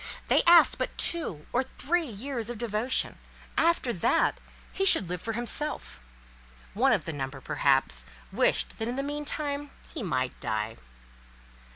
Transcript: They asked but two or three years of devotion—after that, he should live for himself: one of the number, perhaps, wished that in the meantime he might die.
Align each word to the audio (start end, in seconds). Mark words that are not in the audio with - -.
They 0.29 0.41
asked 0.47 0.79
but 0.79 0.97
two 0.97 1.45
or 1.53 1.61
three 1.61 2.07
years 2.07 2.49
of 2.49 2.57
devotion—after 2.57 3.93
that, 3.93 4.39
he 4.73 4.83
should 4.83 5.07
live 5.09 5.21
for 5.21 5.33
himself: 5.33 6.01
one 6.73 6.91
of 6.91 7.05
the 7.05 7.13
number, 7.13 7.39
perhaps, 7.39 8.07
wished 8.31 8.79
that 8.79 8.87
in 8.87 8.95
the 8.95 9.03
meantime 9.03 9.69
he 9.93 10.01
might 10.01 10.39
die. 10.39 10.77